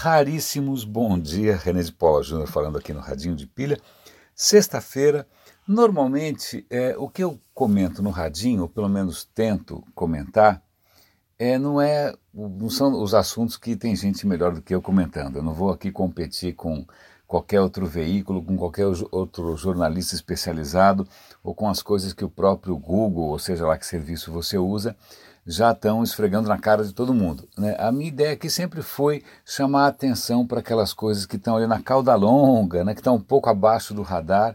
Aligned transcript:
raríssimos 0.00 0.82
bom 0.82 1.18
dia, 1.18 1.58
René 1.58 1.82
de 1.82 1.92
Paula 1.92 2.22
Júnior 2.22 2.48
falando 2.48 2.78
aqui 2.78 2.90
no 2.90 3.00
Radinho 3.00 3.36
de 3.36 3.46
Pilha. 3.46 3.78
Sexta-feira, 4.34 5.28
normalmente 5.68 6.64
é, 6.70 6.96
o 6.96 7.06
que 7.06 7.22
eu 7.22 7.38
comento 7.52 8.02
no 8.02 8.08
Radinho, 8.08 8.62
ou 8.62 8.68
pelo 8.68 8.88
menos 8.88 9.24
tento 9.34 9.84
comentar, 9.94 10.62
é, 11.38 11.58
não, 11.58 11.78
é, 11.78 12.14
não 12.32 12.70
são 12.70 13.02
os 13.02 13.12
assuntos 13.12 13.58
que 13.58 13.76
tem 13.76 13.94
gente 13.94 14.26
melhor 14.26 14.54
do 14.54 14.62
que 14.62 14.74
eu 14.74 14.80
comentando. 14.80 15.36
Eu 15.36 15.42
não 15.42 15.52
vou 15.52 15.70
aqui 15.70 15.92
competir 15.92 16.54
com 16.54 16.86
qualquer 17.26 17.60
outro 17.60 17.84
veículo, 17.84 18.42
com 18.42 18.56
qualquer 18.56 18.86
outro 18.86 19.54
jornalista 19.58 20.14
especializado 20.14 21.06
ou 21.44 21.54
com 21.54 21.68
as 21.68 21.82
coisas 21.82 22.14
que 22.14 22.24
o 22.24 22.30
próprio 22.30 22.74
Google, 22.74 23.28
ou 23.28 23.38
seja 23.38 23.66
lá 23.66 23.76
que 23.76 23.84
serviço 23.84 24.32
você 24.32 24.56
usa, 24.56 24.96
já 25.46 25.72
estão 25.72 26.02
esfregando 26.02 26.48
na 26.48 26.58
cara 26.58 26.84
de 26.84 26.92
todo 26.92 27.14
mundo. 27.14 27.48
Né? 27.56 27.74
A 27.78 27.90
minha 27.90 28.08
ideia 28.08 28.32
aqui 28.32 28.48
sempre 28.48 28.82
foi 28.82 29.22
chamar 29.44 29.84
a 29.84 29.88
atenção 29.88 30.46
para 30.46 30.60
aquelas 30.60 30.92
coisas 30.92 31.26
que 31.26 31.36
estão 31.36 31.56
ali 31.56 31.66
na 31.66 31.80
cauda 31.80 32.14
longa, 32.14 32.84
né? 32.84 32.94
que 32.94 33.00
estão 33.00 33.16
um 33.16 33.20
pouco 33.20 33.48
abaixo 33.48 33.94
do 33.94 34.02
radar 34.02 34.54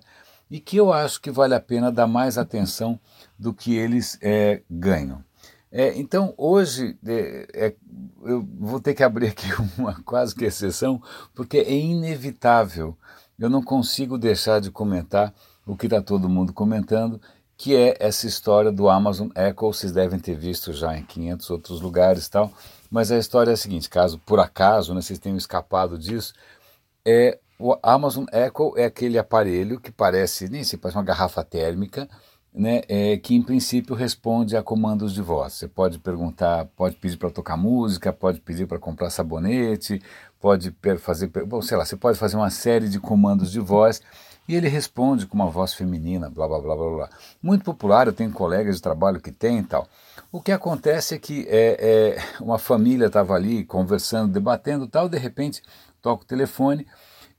e 0.49 0.59
que 0.59 0.77
eu 0.77 0.93
acho 0.93 1.21
que 1.21 1.31
vale 1.31 1.55
a 1.55 1.59
pena 1.59 1.91
dar 1.91 2.07
mais 2.07 2.37
atenção 2.37 2.99
do 3.37 3.53
que 3.53 3.75
eles 3.75 4.17
é, 4.21 4.61
ganham. 4.69 5.23
É, 5.71 5.97
então, 5.99 6.33
hoje, 6.37 6.97
é, 7.05 7.47
é, 7.53 7.75
eu 8.23 8.47
vou 8.57 8.79
ter 8.79 8.93
que 8.93 9.03
abrir 9.03 9.27
aqui 9.27 9.47
uma 9.77 10.01
quase 10.03 10.33
que 10.33 10.45
exceção, 10.45 11.01
porque 11.33 11.57
é 11.57 11.73
inevitável. 11.73 12.97
Eu 13.37 13.49
não 13.49 13.61
consigo 13.61 14.17
deixar 14.17 14.61
de 14.61 14.71
comentar 14.71 15.33
o 15.65 15.75
que 15.75 15.87
está 15.87 16.01
todo 16.01 16.29
mundo 16.29 16.53
comentando, 16.53 17.19
que 17.57 17.75
é 17.75 17.95
essa 17.99 18.27
história 18.27 18.71
do 18.71 18.89
Amazon 18.89 19.29
Echo. 19.35 19.73
Vocês 19.73 19.91
devem 19.91 20.19
ter 20.19 20.35
visto 20.35 20.73
já 20.73 20.97
em 20.97 21.03
500 21.03 21.49
outros 21.49 21.81
lugares 21.81 22.25
e 22.25 22.31
tal. 22.31 22.51
Mas 22.89 23.11
a 23.11 23.17
história 23.17 23.51
é 23.51 23.53
a 23.53 23.57
seguinte: 23.57 23.89
caso 23.89 24.19
por 24.19 24.39
acaso 24.39 24.93
né, 24.93 25.01
vocês 25.01 25.19
tenham 25.19 25.37
escapado 25.37 25.97
disso, 25.97 26.33
é 27.05 27.39
o 27.57 27.77
Amazon 27.81 28.25
Echo 28.31 28.73
é 28.77 28.85
aquele 28.85 29.17
aparelho 29.17 29.79
que 29.79 29.91
parece, 29.91 30.49
nem 30.49 30.63
se 30.63 30.77
parece 30.77 30.97
uma 30.97 31.03
garrafa 31.03 31.43
térmica, 31.43 32.07
né, 32.53 32.81
é, 32.87 33.17
que 33.17 33.33
em 33.33 33.41
princípio 33.41 33.95
responde 33.95 34.57
a 34.57 34.63
comandos 34.63 35.13
de 35.13 35.21
voz. 35.21 35.53
Você 35.53 35.67
pode 35.67 35.99
perguntar, 35.99 36.65
pode 36.75 36.95
pedir 36.95 37.17
para 37.17 37.29
tocar 37.29 37.55
música, 37.57 38.11
pode 38.11 38.39
pedir 38.41 38.67
para 38.67 38.79
comprar 38.79 39.09
sabonete, 39.09 40.01
pode 40.39 40.75
fazer, 40.99 41.27
bom, 41.45 41.61
sei 41.61 41.77
lá, 41.77 41.85
você 41.85 41.95
pode 41.95 42.17
fazer 42.17 42.35
uma 42.35 42.49
série 42.49 42.89
de 42.89 42.99
comandos 42.99 43.51
de 43.51 43.59
voz 43.59 44.01
e 44.47 44.55
ele 44.55 44.67
responde 44.67 45.25
com 45.25 45.35
uma 45.35 45.49
voz 45.49 45.73
feminina, 45.73 46.29
blá 46.29 46.47
blá 46.47 46.59
blá 46.59 46.75
blá 46.75 46.89
blá. 46.89 47.09
Muito 47.41 47.63
popular, 47.63 48.07
eu 48.07 48.13
tenho 48.13 48.31
colegas 48.31 48.75
de 48.75 48.81
trabalho 48.81 49.19
que 49.19 49.31
tem 49.31 49.59
e 49.59 49.63
tal. 49.63 49.87
O 50.31 50.41
que 50.41 50.51
acontece 50.51 51.15
é 51.15 51.19
que 51.19 51.45
é, 51.49 52.17
é 52.17 52.41
uma 52.43 52.59
família 52.59 53.07
estava 53.07 53.33
ali 53.33 53.63
conversando, 53.63 54.31
debatendo 54.31 54.87
tal, 54.87 55.09
de 55.09 55.17
repente 55.17 55.61
toca 56.01 56.23
o 56.23 56.27
telefone 56.27 56.85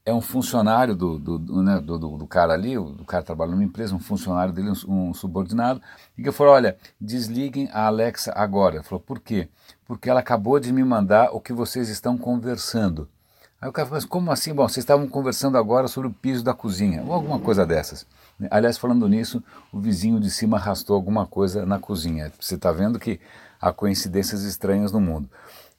é 0.06 0.14
um 0.14 0.20
funcionário 0.20 0.94
do, 0.94 1.18
do, 1.18 1.36
do, 1.36 1.62
né, 1.64 1.80
do, 1.80 1.98
do, 1.98 2.26
cara 2.28 2.52
ali, 2.52 2.78
o 2.78 3.04
cara 3.04 3.24
trabalha 3.24 3.50
numa 3.50 3.64
empresa, 3.64 3.92
um 3.92 3.98
funcionário 3.98 4.54
dele, 4.54 4.70
um, 4.86 5.08
um 5.08 5.12
subordinado, 5.12 5.82
e 6.16 6.22
que 6.22 6.30
falou, 6.30 6.54
olha, 6.54 6.78
desliguem 7.00 7.68
a 7.72 7.86
Alexa 7.86 8.32
agora. 8.36 8.76
Ele 8.76 8.84
falou, 8.84 9.00
por 9.00 9.18
quê? 9.18 9.48
Porque 9.84 10.08
ela 10.08 10.20
acabou 10.20 10.60
de 10.60 10.72
me 10.72 10.84
mandar 10.84 11.30
o 11.32 11.40
que 11.40 11.52
vocês 11.52 11.88
estão 11.88 12.16
conversando. 12.16 13.08
Aí 13.60 13.68
o 13.68 13.72
cara 13.72 13.86
falou, 13.86 13.96
mas 13.96 14.04
como 14.04 14.30
assim? 14.30 14.52
Bom, 14.52 14.68
vocês 14.68 14.84
estavam 14.84 15.08
conversando 15.08 15.56
agora 15.56 15.88
sobre 15.88 16.08
o 16.08 16.12
piso 16.12 16.44
da 16.44 16.52
cozinha, 16.52 17.02
ou 17.02 17.12
alguma 17.12 17.38
coisa 17.38 17.64
dessas. 17.64 18.06
Aliás, 18.50 18.76
falando 18.76 19.08
nisso, 19.08 19.42
o 19.72 19.80
vizinho 19.80 20.20
de 20.20 20.30
cima 20.30 20.58
arrastou 20.58 20.94
alguma 20.94 21.26
coisa 21.26 21.64
na 21.64 21.78
cozinha. 21.78 22.30
Você 22.38 22.56
está 22.56 22.70
vendo 22.70 22.98
que 22.98 23.18
há 23.60 23.72
coincidências 23.72 24.42
estranhas 24.42 24.92
no 24.92 25.00
mundo. 25.00 25.28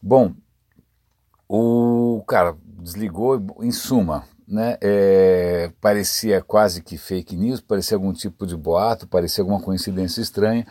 Bom, 0.01 0.33
o 1.47 2.23
cara 2.27 2.57
desligou, 2.63 3.55
em 3.61 3.71
suma, 3.71 4.23
né, 4.47 4.77
é, 4.81 5.71
parecia 5.79 6.41
quase 6.41 6.81
que 6.81 6.97
fake 6.97 7.35
news, 7.35 7.61
parecia 7.61 7.95
algum 7.95 8.11
tipo 8.11 8.47
de 8.47 8.55
boato, 8.55 9.07
parecia 9.07 9.43
alguma 9.43 9.61
coincidência 9.61 10.21
estranha, 10.21 10.65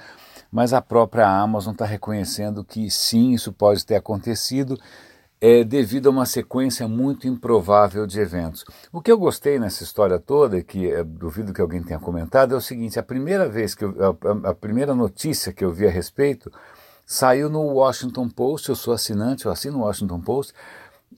mas 0.51 0.73
a 0.73 0.81
própria 0.81 1.29
Amazon 1.29 1.73
está 1.73 1.85
reconhecendo 1.85 2.65
que 2.65 2.91
sim, 2.91 3.33
isso 3.33 3.53
pode 3.53 3.85
ter 3.85 3.97
acontecido 3.97 4.79
é, 5.41 5.65
devido 5.65 6.09
a 6.09 6.11
uma 6.11 6.27
sequência 6.27 6.89
muito 6.89 7.27
improvável 7.29 8.07
de 8.07 8.19
eventos. 8.21 8.65
O 8.93 9.01
que 9.01 9.13
eu 9.13 9.19
gostei 9.19 9.59
nessa 9.59 9.83
história 9.83 10.19
toda, 10.19 10.63
que 10.63 10.91
é, 10.91 11.05
duvido 11.05 11.53
que 11.53 11.61
alguém 11.61 11.83
tenha 11.83 11.99
comentado, 11.99 12.55
é 12.55 12.57
o 12.57 12.61
seguinte: 12.61 12.99
a 12.99 13.03
primeira 13.03 13.49
vez 13.49 13.75
que 13.75 13.85
eu, 13.85 13.95
a, 14.01 14.51
a 14.51 14.55
primeira 14.55 14.95
notícia 14.95 15.53
que 15.53 15.65
eu 15.65 15.73
vi 15.73 15.87
a 15.87 15.91
respeito 15.91 16.51
saiu 17.05 17.49
no 17.49 17.63
Washington 17.63 18.29
Post. 18.29 18.69
Eu 18.69 18.77
sou 18.77 18.95
assinante, 18.95 19.47
eu 19.47 19.53
assino 19.53 19.79
o 19.79 19.83
Washington 19.83 20.21
Post. 20.21 20.53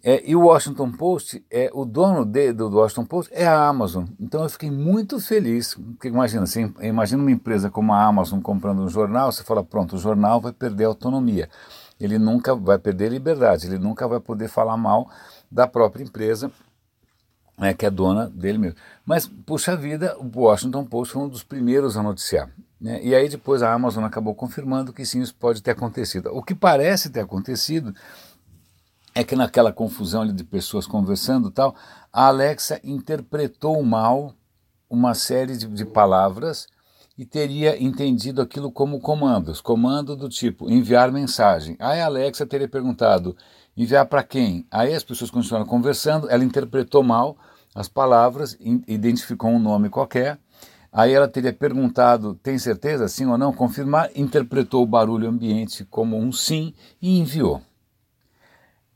É, 0.02 0.22
e 0.30 0.36
o 0.36 0.42
Washington 0.42 0.92
Post, 0.92 1.44
é, 1.50 1.70
o 1.72 1.84
dono 1.84 2.24
de, 2.24 2.52
do, 2.52 2.68
Washington 2.68 3.04
Post 3.04 3.32
é 3.34 3.46
a 3.46 3.66
Amazon. 3.66 4.04
Então 4.20 4.42
eu 4.42 4.48
fiquei 4.48 4.70
muito 4.70 5.18
feliz. 5.18 5.74
Porque 5.74 6.08
imagina, 6.08 6.44
assim, 6.44 6.72
imagina 6.80 7.20
uma 7.20 7.32
empresa 7.32 7.70
como 7.70 7.92
a 7.92 8.04
Amazon 8.04 8.40
comprando 8.40 8.80
um 8.82 8.88
jornal, 8.88 9.32
você 9.32 9.42
fala, 9.42 9.64
pronto, 9.64 9.96
o 9.96 9.98
jornal 9.98 10.40
vai 10.40 10.52
perder 10.52 10.84
autonomia. 10.84 11.48
Ele 12.00 12.18
nunca 12.18 12.54
vai 12.54 12.78
perder 12.78 13.10
liberdade, 13.10 13.66
ele 13.66 13.78
nunca 13.78 14.06
vai 14.06 14.20
poder 14.20 14.48
falar 14.48 14.76
mal 14.76 15.10
da 15.50 15.66
própria 15.66 16.04
empresa, 16.04 16.50
né, 17.56 17.74
que 17.74 17.84
é 17.84 17.90
dona 17.90 18.28
dele 18.28 18.58
mesmo. 18.58 18.78
Mas, 19.04 19.26
puxa 19.26 19.76
vida, 19.76 20.16
o 20.18 20.40
Washington 20.40 20.84
Post 20.84 21.14
foi 21.14 21.22
um 21.22 21.28
dos 21.28 21.42
primeiros 21.42 21.96
a 21.96 22.02
noticiar. 22.02 22.50
Né? 22.80 23.00
E 23.02 23.14
aí 23.14 23.28
depois 23.28 23.62
a 23.62 23.72
Amazon 23.72 24.04
acabou 24.04 24.34
confirmando 24.34 24.92
que 24.92 25.04
sim, 25.04 25.20
isso 25.20 25.34
pode 25.34 25.62
ter 25.62 25.72
acontecido. 25.72 26.30
O 26.32 26.42
que 26.42 26.54
parece 26.54 27.10
ter 27.10 27.20
acontecido 27.20 27.92
é 29.14 29.24
que 29.24 29.34
naquela 29.34 29.72
confusão 29.72 30.24
de 30.24 30.44
pessoas 30.44 30.86
conversando 30.86 31.50
tal, 31.50 31.74
a 32.12 32.26
Alexa 32.26 32.80
interpretou 32.84 33.82
mal 33.82 34.32
uma 34.88 35.14
série 35.14 35.56
de, 35.56 35.66
de 35.66 35.84
palavras 35.84 36.68
e 37.18 37.26
teria 37.26 37.82
entendido 37.82 38.40
aquilo 38.40 38.70
como 38.70 39.00
comandos, 39.00 39.60
comando 39.60 40.14
do 40.14 40.28
tipo 40.28 40.70
enviar 40.70 41.10
mensagem. 41.10 41.76
Aí 41.80 42.00
a 42.00 42.06
Alexa 42.06 42.46
teria 42.46 42.68
perguntado 42.68 43.36
enviar 43.76 44.06
para 44.06 44.22
quem? 44.22 44.64
Aí 44.70 44.94
as 44.94 45.02
pessoas 45.02 45.28
continuaram 45.28 45.66
conversando, 45.66 46.30
ela 46.30 46.44
interpretou 46.44 47.02
mal 47.02 47.36
as 47.74 47.88
palavras, 47.88 48.56
identificou 48.86 49.50
um 49.50 49.58
nome 49.58 49.88
qualquer. 49.90 50.38
Aí 50.92 51.12
ela 51.12 51.28
teria 51.28 51.52
perguntado, 51.52 52.34
tem 52.34 52.56
certeza, 52.56 53.08
sim 53.08 53.26
ou 53.26 53.36
não? 53.36 53.52
Confirmar, 53.52 54.10
interpretou 54.14 54.82
o 54.82 54.86
barulho 54.86 55.28
ambiente 55.28 55.84
como 55.84 56.16
um 56.16 56.32
sim 56.32 56.72
e 57.02 57.18
enviou. 57.18 57.60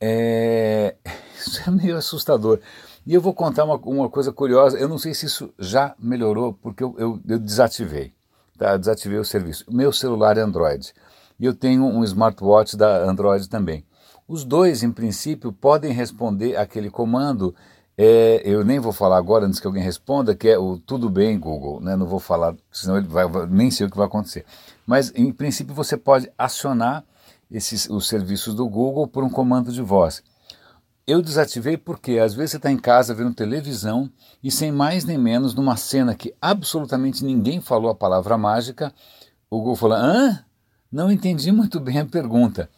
É, 0.01 0.97
isso 1.37 1.61
é 1.67 1.71
meio 1.71 1.97
assustador. 1.97 2.61
E 3.05 3.15
eu 3.15 3.21
vou 3.21 3.35
contar 3.35 3.65
uma, 3.65 3.77
uma 3.77 4.09
coisa 4.09 4.33
curiosa. 4.33 4.79
Eu 4.79 4.89
não 4.89 4.99
sei 4.99 5.13
se 5.13 5.27
isso 5.27 5.53
já 5.59 5.95
melhorou, 5.99 6.53
porque 6.53 6.85
eu, 6.85 6.95
eu, 6.99 7.21
eu 7.29 7.39
desativei. 7.39 8.13
Tá? 8.57 8.77
desativei 8.77 9.19
o 9.19 9.25
serviço. 9.25 9.65
Meu 9.69 9.93
celular 9.93 10.39
é 10.39 10.41
Android. 10.41 10.93
E 11.39 11.45
eu 11.45 11.53
tenho 11.53 11.85
um 11.85 12.05
smartwatch 12.05 12.77
da 12.77 13.03
Android 13.03 13.49
também. 13.49 13.85
Os 14.29 14.45
dois, 14.45 14.85
em 14.85 14.93
princípio, 14.93 15.53
podem 15.53 15.93
responder 15.93 16.57
aquele 16.57 16.89
comando. 16.89 17.55
É, 17.99 18.41
eu 18.45 18.65
nem 18.65 18.79
vou 18.79 18.93
falar 18.93 19.17
agora 19.17 19.47
antes 19.47 19.59
que 19.59 19.67
alguém 19.67 19.83
responda, 19.83 20.35
que 20.35 20.49
é 20.49 20.57
o 20.57 20.79
tudo 20.79 21.11
bem, 21.11 21.39
Google. 21.39 21.81
Né? 21.81 21.97
Não 21.97 22.07
vou 22.07 22.21
falar, 22.21 22.55
senão 22.71 22.99
ele 22.99 23.09
vai, 23.09 23.27
nem 23.49 23.69
sei 23.69 23.87
o 23.87 23.91
que 23.91 23.97
vai 23.97 24.07
acontecer. 24.07 24.45
Mas, 24.87 25.13
em 25.17 25.33
princípio, 25.33 25.75
você 25.75 25.97
pode 25.97 26.31
acionar 26.39 27.05
esses, 27.51 27.91
os 27.91 28.07
serviços 28.07 28.55
do 28.55 28.69
Google 28.69 29.09
por 29.09 29.25
um 29.25 29.29
comando 29.29 29.73
de 29.73 29.83
voz. 29.83 30.23
Eu 31.07 31.21
desativei 31.21 31.77
porque 31.77 32.19
às 32.19 32.33
vezes 32.33 32.53
você 32.53 32.57
está 32.59 32.71
em 32.71 32.79
casa 32.79 33.13
vendo 33.13 33.35
televisão 33.35 34.09
e 34.43 34.51
sem 34.51 34.71
mais 34.71 35.05
nem 35.05 35.19
menos 35.19 35.53
numa 35.53 35.77
cena 35.77 36.15
que 36.15 36.33
absolutamente 36.41 37.25
ninguém 37.25 37.61
falou 37.61 37.91
a 37.91 37.95
palavra 37.95 38.39
mágica, 38.39 38.95
o 39.51 39.59
Google 39.59 39.77
falou, 39.77 39.97
hã? 39.97 40.45
Não 40.91 41.11
entendi 41.11 41.51
muito 41.51 41.81
bem 41.81 41.99
a 41.99 42.07
pergunta. 42.07 42.71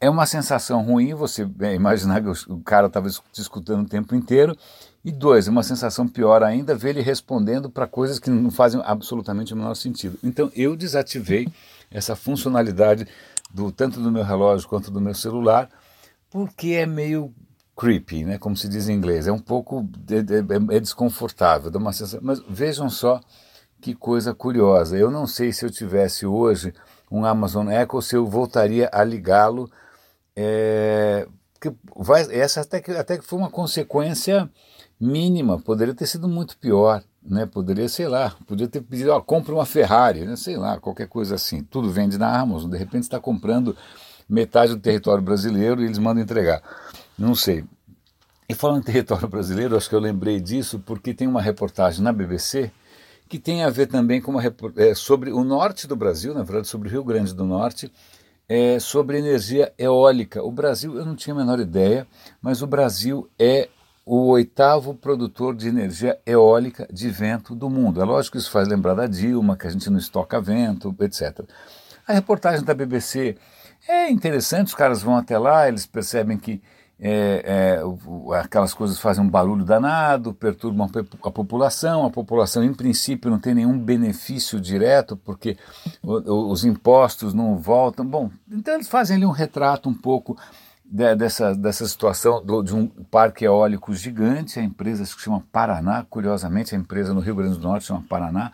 É 0.00 0.10
uma 0.10 0.26
sensação 0.26 0.82
ruim 0.82 1.14
você 1.14 1.48
é, 1.60 1.74
imaginar 1.74 2.22
que 2.22 2.28
o 2.52 2.60
cara 2.60 2.86
estava 2.86 3.08
te 3.08 3.40
escutando 3.40 3.84
o 3.84 3.88
tempo 3.88 4.14
inteiro. 4.14 4.56
E 5.04 5.10
dois, 5.10 5.48
é 5.48 5.50
uma 5.50 5.62
sensação 5.62 6.06
pior 6.06 6.42
ainda 6.42 6.74
ver 6.74 6.90
ele 6.90 7.00
respondendo 7.00 7.70
para 7.70 7.86
coisas 7.86 8.18
que 8.18 8.30
não 8.30 8.50
fazem 8.50 8.80
absolutamente 8.84 9.54
o 9.54 9.56
menor 9.56 9.74
sentido. 9.74 10.18
Então 10.22 10.52
eu 10.54 10.76
desativei 10.76 11.48
essa 11.90 12.14
funcionalidade 12.14 13.08
do 13.52 13.72
tanto 13.72 14.00
do 14.00 14.12
meu 14.12 14.22
relógio 14.22 14.68
quanto 14.68 14.90
do 14.90 15.00
meu 15.00 15.14
celular, 15.14 15.68
porque 16.32 16.68
é 16.70 16.86
meio 16.86 17.32
creepy, 17.76 18.24
né, 18.24 18.38
como 18.38 18.56
se 18.56 18.68
diz 18.68 18.88
em 18.88 18.94
inglês, 18.94 19.26
é 19.26 19.32
um 19.32 19.38
pouco 19.38 19.88
é, 20.10 20.74
é, 20.74 20.76
é 20.76 20.80
desconfortável, 20.80 21.70
dá 21.70 21.78
uma 21.78 21.92
sensação, 21.92 22.20
mas 22.22 22.40
vejam 22.48 22.88
só 22.88 23.20
que 23.80 23.94
coisa 23.94 24.32
curiosa. 24.32 24.96
Eu 24.96 25.10
não 25.10 25.26
sei 25.26 25.52
se 25.52 25.64
eu 25.64 25.70
tivesse 25.70 26.24
hoje 26.24 26.72
um 27.10 27.24
Amazon 27.24 27.68
Echo 27.68 28.00
se 28.00 28.14
eu 28.14 28.26
voltaria 28.26 28.88
a 28.92 29.02
ligá-lo. 29.02 29.70
É, 30.36 31.26
que 31.60 31.72
vai, 31.96 32.22
essa 32.32 32.60
até 32.60 32.80
que, 32.80 32.92
até 32.92 33.18
que 33.18 33.24
foi 33.24 33.38
uma 33.38 33.50
consequência 33.50 34.48
mínima, 35.00 35.60
poderia 35.60 35.94
ter 35.94 36.06
sido 36.06 36.28
muito 36.28 36.56
pior 36.58 37.02
né? 37.24 37.46
Poderia, 37.46 37.88
sei 37.88 38.08
lá, 38.08 38.34
podia 38.46 38.66
ter 38.66 38.80
pedido, 38.80 39.12
ó, 39.12 39.20
compra 39.20 39.54
uma 39.54 39.64
Ferrari, 39.64 40.24
né? 40.24 40.36
sei 40.36 40.56
lá, 40.56 40.78
qualquer 40.80 41.08
coisa 41.08 41.36
assim. 41.36 41.62
Tudo 41.62 41.90
vende 41.90 42.18
na 42.18 42.38
Amazon, 42.38 42.70
de 42.70 42.76
repente 42.76 43.04
está 43.04 43.20
comprando 43.20 43.76
metade 44.28 44.74
do 44.74 44.80
território 44.80 45.22
brasileiro 45.22 45.80
e 45.80 45.84
eles 45.84 45.98
mandam 45.98 46.22
entregar. 46.22 46.62
Não 47.18 47.34
sei. 47.34 47.64
E 48.48 48.54
falando 48.54 48.80
em 48.80 48.84
território 48.84 49.28
brasileiro, 49.28 49.76
acho 49.76 49.88
que 49.88 49.94
eu 49.94 50.00
lembrei 50.00 50.40
disso 50.40 50.78
porque 50.78 51.14
tem 51.14 51.26
uma 51.26 51.40
reportagem 51.40 52.02
na 52.02 52.12
BBC 52.12 52.70
que 53.28 53.38
tem 53.38 53.64
a 53.64 53.70
ver 53.70 53.86
também 53.86 54.20
com 54.20 54.30
uma, 54.30 54.42
é, 54.76 54.94
sobre 54.94 55.32
o 55.32 55.42
norte 55.42 55.86
do 55.86 55.96
Brasil, 55.96 56.34
na 56.34 56.42
verdade 56.42 56.68
sobre 56.68 56.88
o 56.88 56.90
Rio 56.90 57.02
Grande 57.02 57.32
do 57.32 57.44
Norte, 57.46 57.90
é, 58.46 58.78
sobre 58.78 59.18
energia 59.18 59.72
eólica. 59.78 60.42
O 60.42 60.52
Brasil, 60.52 60.98
eu 60.98 61.06
não 61.06 61.16
tinha 61.16 61.32
a 61.32 61.38
menor 61.38 61.58
ideia, 61.58 62.06
mas 62.42 62.60
o 62.60 62.66
Brasil 62.66 63.26
é 63.38 63.70
o 64.04 64.26
oitavo 64.26 64.94
produtor 64.94 65.54
de 65.54 65.68
energia 65.68 66.18
eólica 66.26 66.86
de 66.92 67.08
vento 67.08 67.54
do 67.54 67.70
mundo. 67.70 68.02
É 68.02 68.04
lógico 68.04 68.32
que 68.32 68.42
isso 68.42 68.50
faz 68.50 68.68
lembrar 68.68 68.92
da 68.92 69.06
Dilma, 69.06 69.56
que 69.56 69.66
a 69.66 69.70
gente 69.70 69.88
não 69.88 69.98
estoca 69.98 70.38
vento, 70.38 70.94
etc. 71.00 71.40
A 72.06 72.12
reportagem 72.12 72.64
da 72.64 72.74
BBC 72.74 73.36
é 73.88 74.10
interessante, 74.10 74.68
os 74.68 74.74
caras 74.74 75.02
vão 75.02 75.16
até 75.16 75.38
lá, 75.38 75.68
eles 75.68 75.86
percebem 75.86 76.38
que 76.38 76.62
é, 77.04 77.80
é, 77.80 78.38
aquelas 78.38 78.72
coisas 78.72 78.96
fazem 79.00 79.24
um 79.24 79.28
barulho 79.28 79.64
danado, 79.64 80.32
perturbam 80.32 80.88
a 81.24 81.30
população. 81.32 82.06
A 82.06 82.10
população, 82.10 82.62
em 82.62 82.72
princípio, 82.72 83.28
não 83.28 83.40
tem 83.40 83.54
nenhum 83.54 83.76
benefício 83.76 84.60
direto, 84.60 85.16
porque 85.16 85.58
os 86.00 86.64
impostos 86.64 87.34
não 87.34 87.56
voltam. 87.58 88.06
Bom, 88.06 88.30
então 88.48 88.74
eles 88.74 88.86
fazem 88.86 89.16
ali 89.16 89.26
um 89.26 89.32
retrato 89.32 89.88
um 89.88 89.94
pouco 89.94 90.38
de, 90.84 91.16
dessa, 91.16 91.56
dessa 91.56 91.88
situação 91.88 92.44
do, 92.44 92.62
de 92.62 92.72
um 92.72 92.86
parque 92.86 93.44
eólico 93.44 93.92
gigante. 93.92 94.60
A 94.60 94.62
empresa 94.62 95.04
se 95.04 95.18
chama 95.18 95.42
Paraná, 95.50 96.06
curiosamente, 96.08 96.72
a 96.72 96.78
empresa 96.78 97.12
no 97.12 97.20
Rio 97.20 97.34
Grande 97.34 97.58
do 97.58 97.66
Norte 97.66 97.86
chama 97.86 98.04
Paraná. 98.08 98.52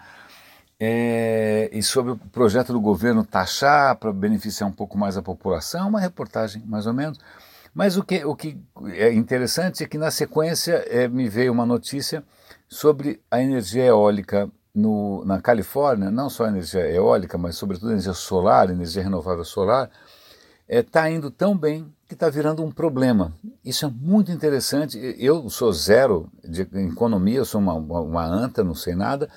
É, 0.81 1.69
e 1.73 1.83
sobre 1.83 2.13
o 2.13 2.17
projeto 2.17 2.73
do 2.73 2.81
governo 2.81 3.25
taxar 3.25 3.97
para 3.97 4.13
beneficiar 4.13 4.69
um 4.69 4.73
pouco 4.73 4.97
mais 4.97 5.17
a 5.17 5.23
população, 5.23 5.89
uma 5.89 6.01
reportagem 6.01 6.63
mais 6.67 6.87
ou 6.87 6.93
menos. 6.93 7.19
Mas 7.75 7.97
o 7.97 8.03
que, 8.03 8.25
o 8.25 8.35
que 8.35 8.57
é 8.93 9.13
interessante 9.13 9.83
é 9.83 9.87
que 9.87 9.99
na 9.99 10.11
sequência 10.11 10.85
é, 10.89 11.09
me 11.09 11.29
veio 11.29 11.53
uma 11.53 11.67
notícia 11.67 12.25
sobre 12.69 13.21
a 13.31 13.41
energia 13.41 13.85
eólica 13.85 14.49
no, 14.75 15.25
na 15.25 15.41
Califórnia, 15.41 16.11
não 16.11 16.31
só 16.31 16.45
a 16.45 16.49
energia 16.49 16.89
eólica, 16.91 17.37
mas 17.37 17.57
sobretudo 17.57 17.89
a 17.89 17.93
energia 17.93 18.13
solar, 18.13 18.71
energia 18.71 19.03
renovável 19.03 19.45
solar, 19.45 19.91
está 20.69 20.69
é, 20.69 20.83
tá 20.83 21.11
indo 21.11 21.31
tão 21.31 21.57
bem 21.57 21.93
que 22.07 22.15
está 22.15 22.31
virando 22.31 22.65
um 22.65 22.71
problema. 22.71 23.35
Isso 23.65 23.85
é 23.85 23.91
muito 23.91 24.33
interessante. 24.33 24.99
Eu 25.19 25.51
sou 25.51 25.73
zero 25.73 26.31
de 26.43 26.63
economia, 26.63 27.39
eu 27.39 27.45
sou 27.45 27.61
uma, 27.61 27.75
uma, 27.75 28.01
uma 28.01 28.25
anta, 28.25 28.65
não 28.65 28.75
sei 28.75 28.95
nada, 28.95 29.29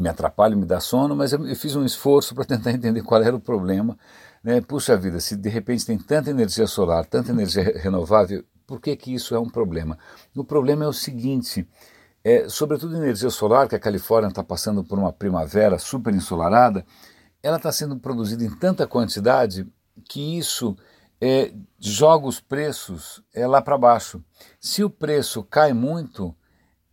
me 0.00 0.08
atrapalha, 0.08 0.56
me 0.56 0.64
dá 0.64 0.80
sono, 0.80 1.16
mas 1.16 1.32
eu, 1.32 1.46
eu 1.46 1.56
fiz 1.56 1.74
um 1.74 1.84
esforço 1.84 2.34
para 2.34 2.44
tentar 2.44 2.70
entender 2.72 3.02
qual 3.02 3.22
era 3.22 3.34
o 3.34 3.40
problema 3.40 3.96
né? 4.42 4.60
Puxa 4.60 4.96
vida, 4.96 5.20
se 5.20 5.36
de 5.36 5.48
repente 5.48 5.84
tem 5.84 5.98
tanta 5.98 6.30
energia 6.30 6.66
solar, 6.66 7.04
tanta 7.06 7.32
energia 7.32 7.62
renovável, 7.76 8.44
por 8.66 8.80
que, 8.80 8.94
que 8.96 9.14
isso 9.14 9.34
é 9.34 9.38
um 9.38 9.48
problema? 9.48 9.98
O 10.34 10.44
problema 10.44 10.84
é 10.84 10.88
o 10.88 10.92
seguinte: 10.92 11.66
é, 12.22 12.48
sobretudo 12.48 12.96
energia 12.96 13.30
solar, 13.30 13.68
que 13.68 13.74
a 13.74 13.80
Califórnia 13.80 14.28
está 14.28 14.44
passando 14.44 14.84
por 14.84 14.98
uma 14.98 15.12
primavera 15.12 15.78
super 15.78 16.14
ensolarada, 16.14 16.84
ela 17.42 17.56
está 17.56 17.72
sendo 17.72 17.98
produzida 17.98 18.44
em 18.44 18.50
tanta 18.50 18.86
quantidade 18.86 19.66
que 20.08 20.38
isso 20.38 20.76
é, 21.20 21.52
joga 21.78 22.26
os 22.26 22.40
preços 22.40 23.22
é, 23.34 23.46
lá 23.46 23.60
para 23.60 23.78
baixo. 23.78 24.22
Se 24.60 24.84
o 24.84 24.90
preço 24.90 25.42
cai 25.42 25.72
muito, 25.72 26.34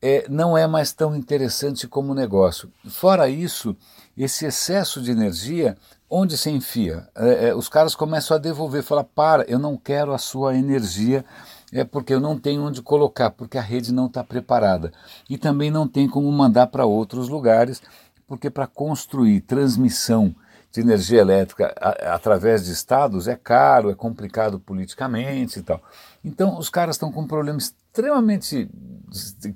é, 0.08 0.28
não 0.30 0.56
é 0.56 0.68
mais 0.68 0.94
tão 0.94 1.16
interessante 1.16 1.88
como 1.88 2.14
negócio. 2.14 2.72
Fora 2.88 3.28
isso, 3.28 3.76
esse 4.16 4.46
excesso 4.46 5.02
de 5.02 5.10
energia 5.10 5.76
onde 6.08 6.38
se 6.38 6.48
enfia? 6.52 7.08
É, 7.16 7.48
é, 7.48 7.56
os 7.56 7.68
caras 7.68 7.96
começam 7.96 8.38
a 8.38 8.40
devolver, 8.40 8.84
falar, 8.84 9.04
para, 9.04 9.44
eu 9.50 9.58
não 9.58 9.76
quero 9.76 10.14
a 10.14 10.20
sua 10.20 10.56
energia, 10.56 11.26
é 11.74 11.84
porque 11.84 12.14
eu 12.14 12.20
não 12.20 12.38
tenho 12.38 12.62
onde 12.62 12.84
colocar, 12.84 13.32
porque 13.32 13.58
a 13.58 13.62
rede 13.62 13.92
não 13.92 14.06
está 14.06 14.24
preparada. 14.24 14.94
E 15.28 15.40
também 15.40 15.72
não 15.72 15.88
tem 15.88 16.08
como 16.08 16.32
mandar 16.32 16.68
para 16.68 16.86
outros 16.86 17.28
lugares, 17.28 17.82
porque 18.28 18.52
para 18.52 18.68
construir 18.68 19.42
transmissão 19.42 20.36
de 20.76 20.82
energia 20.82 21.22
elétrica 21.22 21.74
a, 21.80 22.16
através 22.16 22.66
de 22.66 22.72
estados 22.72 23.28
é 23.28 23.36
caro, 23.36 23.90
é 23.90 23.96
complicado 23.96 24.60
politicamente 24.60 25.60
e 25.60 25.64
tal. 25.64 25.82
Então 26.24 26.58
os 26.58 26.70
caras 26.70 26.96
estão 26.96 27.12
com 27.12 27.22
um 27.22 27.28
problema 27.28 27.58
extremamente 27.58 28.70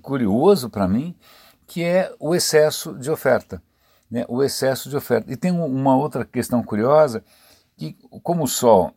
curioso 0.01 0.69
para 0.69 0.88
mim, 0.88 1.16
que 1.68 1.83
é 1.83 2.13
o 2.19 2.33
excesso 2.33 2.94
de 2.98 3.12
oferta 3.12 3.62
né, 4.10 4.25
o 4.27 4.44
excesso 4.44 4.89
de 4.89 4.98
oferta. 4.98 5.31
E 5.31 5.38
tem 5.38 5.51
uma 5.51 5.95
outra 5.95 6.25
questão 6.25 6.63
curiosa, 6.63 7.24
que 7.77 7.95
como 8.24 8.44
o 8.44 8.48
Sol, 8.48 8.92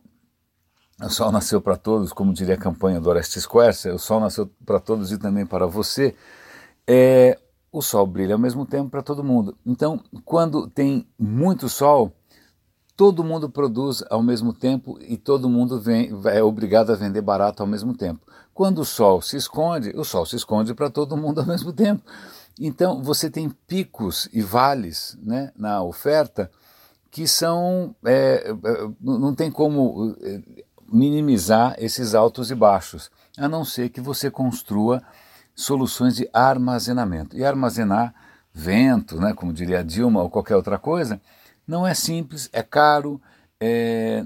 o 0.99 1.09
Sol 1.09 1.31
nasceu 1.31 1.61
para 1.61 1.77
todos, 1.77 2.11
como 2.11 2.33
diria 2.33 2.55
a 2.55 2.57
campanha 2.57 2.99
do 2.99 3.09
Orestes 3.09 3.45
Quercia, 3.45 3.93
o 3.93 3.99
Sol 3.99 4.19
nasceu 4.19 4.49
para 4.65 4.79
todos 4.79 5.11
e 5.11 5.17
também 5.17 5.45
para 5.45 5.65
você, 5.65 6.15
é, 6.87 7.37
o 7.73 7.81
Sol 7.81 8.05
brilha 8.05 8.35
ao 8.35 8.39
mesmo 8.39 8.67
tempo 8.67 8.91
para 8.91 9.01
todo 9.01 9.23
mundo. 9.23 9.57
Então, 9.65 9.99
quando 10.23 10.69
tem 10.69 11.07
muito 11.17 11.67
Sol, 11.67 12.13
todo 12.95 13.23
mundo 13.23 13.49
produz 13.49 14.03
ao 14.11 14.21
mesmo 14.21 14.53
tempo 14.53 14.99
e 15.01 15.17
todo 15.17 15.49
mundo 15.49 15.81
vem, 15.81 16.11
é 16.25 16.43
obrigado 16.43 16.91
a 16.91 16.95
vender 16.95 17.21
barato 17.21 17.63
ao 17.63 17.67
mesmo 17.67 17.97
tempo. 17.97 18.21
Quando 18.53 18.81
o 18.81 18.85
Sol 18.85 19.23
se 19.23 19.35
esconde, 19.35 19.89
o 19.95 20.03
Sol 20.03 20.23
se 20.23 20.35
esconde 20.35 20.75
para 20.75 20.91
todo 20.91 21.17
mundo 21.17 21.41
ao 21.41 21.47
mesmo 21.47 21.73
tempo. 21.73 22.03
Então 22.59 23.01
você 23.01 23.27
tem 23.27 23.49
picos 23.49 24.29
e 24.31 24.39
vales 24.39 25.17
né, 25.19 25.51
na 25.57 25.81
oferta 25.81 26.51
que 27.09 27.27
são. 27.27 27.95
É, 28.05 28.51
é, 28.51 28.89
não 29.01 29.33
tem 29.33 29.49
como 29.49 30.15
é, 30.21 30.41
minimizar 30.87 31.75
esses 31.79 32.13
altos 32.13 32.51
e 32.51 32.55
baixos, 32.55 33.09
a 33.35 33.49
não 33.49 33.65
ser 33.65 33.89
que 33.89 33.99
você 33.99 34.29
construa 34.29 35.01
soluções 35.55 36.15
de 36.15 36.29
armazenamento. 36.33 37.37
E 37.37 37.43
armazenar 37.43 38.13
vento, 38.53 39.19
né, 39.19 39.33
como 39.33 39.53
diria 39.53 39.79
a 39.79 39.83
Dilma 39.83 40.21
ou 40.21 40.29
qualquer 40.29 40.55
outra 40.55 40.77
coisa, 40.77 41.19
não 41.67 41.87
é 41.87 41.93
simples, 41.93 42.49
é 42.53 42.61
caro, 42.61 43.21
é, 43.59 44.25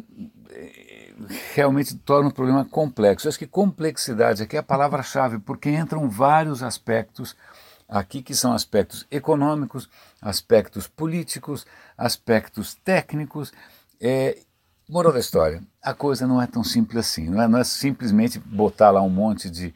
realmente 1.54 1.96
torna 1.96 2.30
o 2.30 2.34
problema 2.34 2.66
complexo. 2.66 3.28
Eu 3.28 3.30
acho 3.30 3.40
que 3.40 3.48
complexidade 3.48 4.44
aqui 4.44 4.56
é 4.56 4.60
a 4.60 4.64
palavra-chave, 4.64 5.40
porque 5.40 5.70
entram 5.70 6.10
vários 6.10 6.64
aspectos 6.64 7.36
aqui 7.88 8.22
que 8.22 8.36
são 8.36 8.54
aspectos 8.54 9.06
econômicos, 9.10 9.90
aspectos 10.22 10.88
políticos, 10.88 11.66
aspectos 11.98 12.76
técnicos. 12.76 13.54
É, 14.00 14.40
moral 14.90 15.14
da 15.14 15.20
história, 15.20 15.62
a 15.82 15.94
coisa 15.94 16.28
não 16.28 16.42
é 16.42 16.48
tão 16.48 16.64
simples 16.64 16.98
assim, 16.98 17.30
não 17.30 17.42
é, 17.42 17.48
não 17.48 17.60
é 17.60 17.64
simplesmente 17.64 18.40
botar 18.40 18.92
lá 18.92 19.02
um 19.02 19.10
monte 19.10 19.50
de 19.50 19.74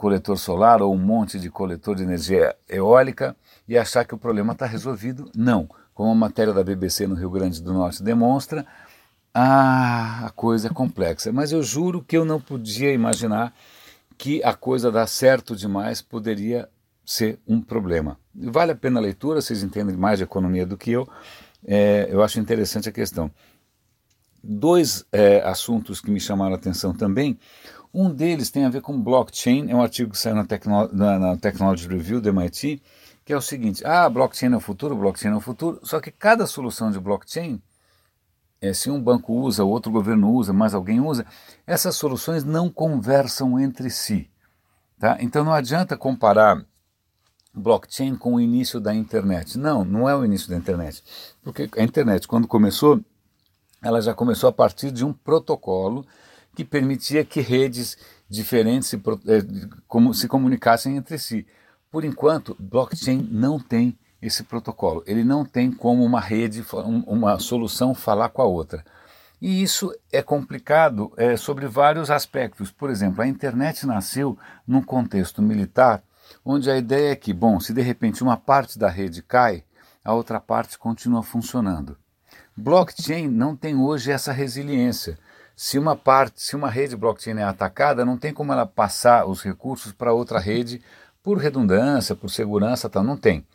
coletor 0.00 0.38
solar 0.38 0.80
ou 0.80 0.94
um 0.94 0.98
monte 0.98 1.38
de 1.38 1.50
coletor 1.50 1.94
de 1.94 2.02
energia 2.02 2.56
eólica 2.66 3.36
e 3.68 3.76
achar 3.76 4.02
que 4.02 4.14
o 4.14 4.18
problema 4.18 4.54
está 4.54 4.64
resolvido. 4.64 5.30
Não. 5.36 5.68
Como 5.92 6.10
a 6.10 6.14
matéria 6.14 6.54
da 6.54 6.64
BBC 6.64 7.06
no 7.06 7.14
Rio 7.14 7.28
Grande 7.28 7.62
do 7.62 7.74
Norte 7.74 8.02
demonstra, 8.02 8.66
ah, 9.34 10.24
a 10.24 10.30
coisa 10.30 10.68
é 10.68 10.70
complexa. 10.72 11.30
Mas 11.30 11.52
eu 11.52 11.62
juro 11.62 12.02
que 12.02 12.16
eu 12.16 12.24
não 12.24 12.40
podia 12.40 12.90
imaginar 12.94 13.52
que 14.16 14.42
a 14.42 14.54
coisa 14.54 14.90
dar 14.90 15.06
certo 15.06 15.54
demais 15.54 16.00
poderia 16.00 16.66
ser 17.04 17.38
um 17.46 17.60
problema. 17.60 18.18
Vale 18.34 18.72
a 18.72 18.76
pena 18.76 19.00
a 19.00 19.02
leitura, 19.02 19.42
vocês 19.42 19.62
entendem 19.62 19.98
mais 19.98 20.16
de 20.16 20.24
economia 20.24 20.64
do 20.64 20.78
que 20.78 20.92
eu. 20.92 21.06
É, 21.66 22.08
eu 22.10 22.22
acho 22.22 22.40
interessante 22.40 22.88
a 22.88 22.92
questão. 22.92 23.30
Dois 24.42 25.04
é, 25.12 25.42
assuntos 25.42 26.00
que 26.00 26.10
me 26.10 26.18
chamaram 26.18 26.54
a 26.54 26.56
atenção 26.56 26.94
também. 26.94 27.38
Um 27.92 28.12
deles 28.12 28.50
tem 28.50 28.64
a 28.64 28.68
ver 28.68 28.82
com 28.82 29.00
blockchain, 29.00 29.70
é 29.70 29.74
um 29.74 29.82
artigo 29.82 30.12
que 30.12 30.18
saiu 30.18 30.36
na, 30.36 30.44
Tecno, 30.44 30.88
na, 30.92 31.18
na 31.18 31.36
Technology 31.36 31.88
Review 31.88 32.20
do 32.20 32.28
MIT, 32.28 32.80
que 33.24 33.32
é 33.32 33.36
o 33.36 33.40
seguinte: 33.40 33.84
ah, 33.84 34.08
blockchain 34.08 34.52
é 34.52 34.56
o 34.56 34.60
futuro, 34.60 34.96
blockchain 34.96 35.32
é 35.32 35.36
o 35.36 35.40
futuro, 35.40 35.80
só 35.82 36.00
que 36.00 36.10
cada 36.10 36.46
solução 36.46 36.90
de 36.90 37.00
blockchain, 37.00 37.60
é, 38.60 38.72
se 38.72 38.90
um 38.90 39.02
banco 39.02 39.32
usa, 39.32 39.64
outro 39.64 39.90
governo 39.90 40.30
usa, 40.32 40.52
mais 40.52 40.74
alguém 40.74 41.00
usa, 41.00 41.26
essas 41.66 41.96
soluções 41.96 42.44
não 42.44 42.70
conversam 42.70 43.58
entre 43.58 43.90
si. 43.90 44.30
Tá? 44.98 45.16
Então 45.20 45.44
não 45.44 45.52
adianta 45.52 45.96
comparar 45.96 46.64
blockchain 47.54 48.16
com 48.16 48.34
o 48.34 48.40
início 48.40 48.78
da 48.78 48.94
internet. 48.94 49.58
Não, 49.58 49.84
não 49.84 50.08
é 50.08 50.14
o 50.14 50.24
início 50.24 50.48
da 50.48 50.56
internet. 50.56 51.02
Porque 51.42 51.68
a 51.76 51.82
internet, 51.82 52.28
quando 52.28 52.46
começou, 52.46 53.00
ela 53.82 54.00
já 54.00 54.14
começou 54.14 54.48
a 54.48 54.52
partir 54.52 54.90
de 54.90 55.04
um 55.04 55.12
protocolo 55.12 56.06
que 56.54 56.64
permitia 56.64 57.24
que 57.24 57.40
redes 57.40 57.96
diferentes 58.28 58.88
se, 58.88 58.96
eh, 58.96 60.12
se 60.14 60.28
comunicassem 60.28 60.96
entre 60.96 61.18
si. 61.18 61.46
Por 61.90 62.04
enquanto, 62.04 62.56
blockchain 62.58 63.28
não 63.30 63.58
tem 63.58 63.98
esse 64.22 64.44
protocolo. 64.44 65.02
Ele 65.06 65.24
não 65.24 65.44
tem 65.44 65.72
como 65.72 66.04
uma 66.04 66.20
rede, 66.20 66.64
uma 67.06 67.38
solução 67.38 67.94
falar 67.94 68.28
com 68.28 68.42
a 68.42 68.44
outra. 68.44 68.84
E 69.40 69.62
isso 69.62 69.92
é 70.12 70.22
complicado 70.22 71.12
é, 71.16 71.36
sobre 71.36 71.66
vários 71.66 72.10
aspectos. 72.10 72.70
Por 72.70 72.90
exemplo, 72.90 73.22
a 73.22 73.26
internet 73.26 73.86
nasceu 73.86 74.38
num 74.66 74.82
contexto 74.82 75.40
militar 75.40 76.02
onde 76.44 76.70
a 76.70 76.76
ideia 76.76 77.12
é 77.12 77.16
que, 77.16 77.32
bom, 77.32 77.58
se 77.58 77.72
de 77.72 77.80
repente 77.80 78.22
uma 78.22 78.36
parte 78.36 78.78
da 78.78 78.88
rede 78.88 79.22
cai, 79.22 79.64
a 80.04 80.14
outra 80.14 80.38
parte 80.38 80.78
continua 80.78 81.22
funcionando. 81.22 81.96
Blockchain 82.56 83.28
não 83.28 83.56
tem 83.56 83.74
hoje 83.74 84.12
essa 84.12 84.32
resiliência. 84.32 85.18
Se 85.62 85.78
uma 85.78 85.94
parte, 85.94 86.42
se 86.42 86.56
uma 86.56 86.70
rede 86.70 86.96
blockchain 86.96 87.36
é 87.36 87.42
atacada, 87.42 88.02
não 88.02 88.16
tem 88.16 88.32
como 88.32 88.50
ela 88.50 88.64
passar 88.64 89.26
os 89.26 89.42
recursos 89.42 89.92
para 89.92 90.10
outra 90.10 90.38
rede 90.38 90.80
por 91.22 91.36
redundância, 91.36 92.16
por 92.16 92.30
segurança, 92.30 92.88
tal, 92.88 93.04
não 93.04 93.14
tem. 93.14 93.46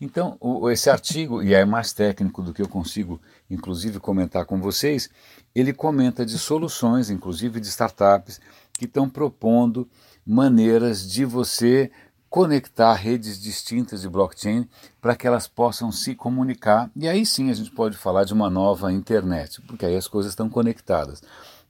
Então, 0.00 0.36
o, 0.40 0.68
esse 0.68 0.90
artigo, 0.90 1.40
e 1.40 1.54
é 1.54 1.64
mais 1.64 1.92
técnico 1.92 2.42
do 2.42 2.52
que 2.52 2.60
eu 2.60 2.68
consigo, 2.68 3.20
inclusive, 3.48 4.00
comentar 4.00 4.44
com 4.44 4.60
vocês, 4.60 5.08
ele 5.54 5.72
comenta 5.72 6.26
de 6.26 6.36
soluções, 6.36 7.10
inclusive 7.10 7.60
de 7.60 7.68
startups, 7.68 8.40
que 8.72 8.86
estão 8.86 9.08
propondo 9.08 9.88
maneiras 10.26 11.08
de 11.08 11.24
você 11.24 11.92
conectar 12.28 12.94
redes 12.94 13.38
distintas 13.38 14.00
de 14.00 14.08
blockchain 14.08 14.66
para 15.02 15.14
que 15.14 15.26
elas 15.26 15.46
possam 15.46 15.92
se 15.92 16.14
comunicar. 16.14 16.90
E 16.96 17.06
aí 17.06 17.26
sim 17.26 17.50
a 17.50 17.54
gente 17.54 17.70
pode 17.70 17.94
falar 17.96 18.24
de 18.24 18.32
uma 18.32 18.48
nova 18.48 18.90
internet, 18.90 19.60
porque 19.62 19.84
aí 19.84 19.94
as 19.94 20.08
coisas 20.08 20.32
estão 20.32 20.48
conectadas. 20.48 21.22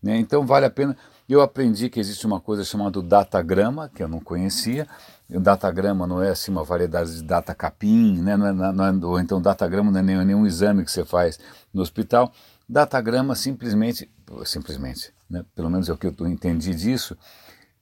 Né? 0.03 0.19
Então 0.19 0.45
vale 0.45 0.67
a 0.67 0.71
pena. 0.71 0.97
Eu 1.29 1.41
aprendi 1.41 1.89
que 1.89 2.01
existe 2.01 2.27
uma 2.27 2.41
coisa 2.41 2.65
chamada 2.65 3.01
datagrama, 3.01 3.89
que 3.89 4.03
eu 4.03 4.09
não 4.09 4.21
conhecia. 4.21 4.87
O 5.31 5.41
datagrama 5.41 6.07
não 6.07 6.23
é 6.23 6.31
assim 6.31 6.51
uma 6.51 6.65
variedade 6.65 7.15
de 7.15 7.23
data 7.23 7.55
capim, 7.55 8.21
né? 8.21 8.37
não 8.37 8.47
é, 8.47 8.73
não 8.73 8.85
é, 8.85 9.07
ou 9.07 9.19
então 9.21 9.41
datagrama 9.41 9.91
não 9.91 10.01
é 10.01 10.03
nenhum, 10.03 10.25
nenhum 10.25 10.47
exame 10.47 10.85
que 10.85 10.91
você 10.91 11.05
faz 11.05 11.39
no 11.73 11.81
hospital. 11.81 12.33
Datagrama 12.69 13.35
simplesmente, 13.35 14.11
simplesmente, 14.45 15.13
né? 15.31 15.45
pelo 15.55 15.71
menos 15.71 15.89
é 15.89 15.93
o 15.93 15.97
que 15.97 16.07
eu 16.07 16.29
entendi 16.29 16.75
disso, 16.75 17.17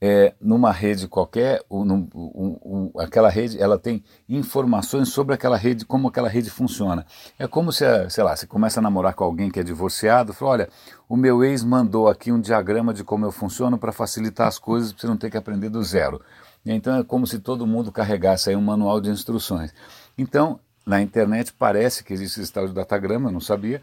é, 0.00 0.32
numa 0.40 0.72
rede 0.72 1.06
qualquer, 1.06 1.62
um, 1.70 2.08
um, 2.14 2.90
aquela 2.98 3.28
rede 3.28 3.60
ela 3.60 3.78
tem 3.78 4.02
informações 4.26 5.10
sobre 5.10 5.34
aquela 5.34 5.58
rede, 5.58 5.84
como 5.84 6.08
aquela 6.08 6.28
rede 6.28 6.48
funciona. 6.48 7.04
É 7.38 7.46
como 7.46 7.70
se, 7.70 7.84
sei 8.08 8.24
lá, 8.24 8.34
você 8.34 8.46
começa 8.46 8.80
a 8.80 8.82
namorar 8.82 9.14
com 9.14 9.24
alguém 9.24 9.50
que 9.50 9.60
é 9.60 9.62
divorciado, 9.62 10.32
fala, 10.32 10.50
olha, 10.52 10.68
o 11.08 11.16
meu 11.16 11.44
ex 11.44 11.62
mandou 11.62 12.08
aqui 12.08 12.32
um 12.32 12.40
diagrama 12.40 12.94
de 12.94 13.04
como 13.04 13.26
eu 13.26 13.32
funciono 13.32 13.76
para 13.76 13.92
facilitar 13.92 14.48
as 14.48 14.58
coisas, 14.58 14.92
para 14.92 15.02
você 15.02 15.06
não 15.06 15.18
ter 15.18 15.30
que 15.30 15.36
aprender 15.36 15.68
do 15.68 15.82
zero. 15.82 16.20
Então 16.64 16.96
é 16.96 17.04
como 17.04 17.26
se 17.26 17.38
todo 17.38 17.66
mundo 17.66 17.92
carregasse 17.92 18.48
aí 18.48 18.56
um 18.56 18.62
manual 18.62 19.00
de 19.00 19.10
instruções. 19.10 19.72
Então, 20.16 20.60
na 20.86 21.02
internet 21.02 21.52
parece 21.52 22.02
que 22.02 22.12
existe 22.12 22.40
esse 22.40 22.52
tal 22.52 22.66
de 22.66 22.72
datagrama, 22.72 23.28
eu 23.28 23.32
não 23.32 23.40
sabia, 23.40 23.82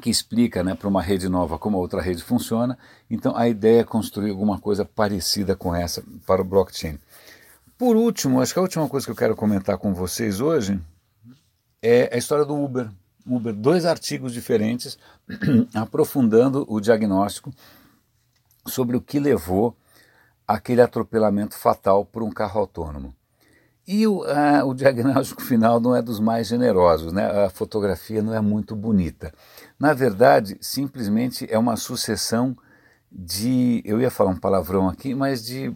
que 0.00 0.10
explica 0.10 0.62
né, 0.62 0.74
para 0.74 0.88
uma 0.88 1.02
rede 1.02 1.28
nova 1.28 1.58
como 1.58 1.76
a 1.76 1.80
outra 1.80 2.00
rede 2.00 2.22
funciona. 2.22 2.78
Então 3.10 3.36
a 3.36 3.48
ideia 3.48 3.80
é 3.80 3.84
construir 3.84 4.30
alguma 4.30 4.58
coisa 4.58 4.84
parecida 4.84 5.54
com 5.54 5.74
essa 5.74 6.02
para 6.26 6.42
o 6.42 6.44
blockchain. 6.44 6.98
Por 7.76 7.96
último, 7.96 8.40
acho 8.40 8.52
que 8.52 8.58
a 8.58 8.62
última 8.62 8.88
coisa 8.88 9.06
que 9.06 9.12
eu 9.12 9.16
quero 9.16 9.36
comentar 9.36 9.78
com 9.78 9.94
vocês 9.94 10.40
hoje 10.40 10.80
é 11.82 12.10
a 12.12 12.18
história 12.18 12.44
do 12.44 12.56
Uber. 12.56 12.90
Uber, 13.26 13.54
dois 13.54 13.84
artigos 13.84 14.32
diferentes 14.32 14.98
aprofundando 15.74 16.64
o 16.68 16.80
diagnóstico 16.80 17.52
sobre 18.66 18.96
o 18.96 19.00
que 19.00 19.20
levou 19.20 19.76
aquele 20.46 20.80
atropelamento 20.80 21.56
fatal 21.56 22.04
por 22.04 22.22
um 22.22 22.30
carro 22.30 22.60
autônomo. 22.60 23.14
E 23.86 24.06
o, 24.06 24.22
o 24.66 24.74
diagnóstico 24.74 25.40
final 25.42 25.80
não 25.80 25.96
é 25.96 26.02
dos 26.02 26.20
mais 26.20 26.46
generosos, 26.46 27.12
né? 27.12 27.44
a 27.44 27.50
fotografia 27.50 28.22
não 28.22 28.34
é 28.34 28.40
muito 28.40 28.76
bonita. 28.76 29.32
Na 29.78 29.94
verdade, 29.94 30.58
simplesmente 30.60 31.46
é 31.48 31.58
uma 31.58 31.76
sucessão 31.76 32.56
de, 33.10 33.80
eu 33.84 34.00
ia 34.00 34.10
falar 34.10 34.30
um 34.30 34.36
palavrão 34.36 34.88
aqui, 34.88 35.14
mas 35.14 35.44
de 35.44 35.74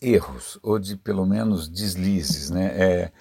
erros, 0.00 0.58
ou 0.62 0.78
de 0.78 0.96
pelo 0.96 1.24
menos 1.24 1.68
deslizes. 1.68 2.50
Né? 2.50 2.66
É, 2.74 3.12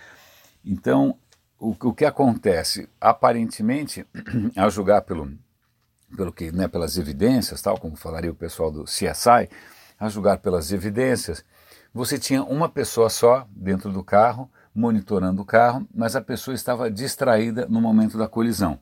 então, 0.66 1.18
o, 1.58 1.70
o 1.70 1.94
que 1.94 2.04
acontece? 2.04 2.90
Aparentemente, 3.00 4.06
a 4.58 4.70
julgar 4.70 5.04
pelo, 5.04 5.32
pelo 6.16 6.34
que, 6.34 6.52
né, 6.52 6.68
pelas 6.68 6.98
evidências, 6.98 7.62
tal 7.62 7.80
como 7.80 7.96
falaria 7.96 8.32
o 8.32 8.36
pessoal 8.36 8.72
do 8.72 8.84
CSI, 8.84 9.50
a 10.00 10.10
julgar 10.10 10.40
pelas 10.40 10.72
evidências, 10.72 11.46
você 11.94 12.18
tinha 12.18 12.44
uma 12.44 12.68
pessoa 12.68 13.10
só 13.10 13.48
dentro 13.52 13.92
do 13.92 14.04
carro, 14.04 14.50
monitorando 14.74 15.42
o 15.42 15.46
carro, 15.46 15.88
mas 15.94 16.16
a 16.16 16.22
pessoa 16.22 16.56
estava 16.56 16.90
distraída 16.90 17.66
no 17.70 17.80
momento 17.80 18.18
da 18.18 18.28
colisão. 18.28 18.80